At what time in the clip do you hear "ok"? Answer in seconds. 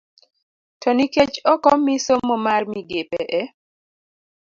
1.53-1.63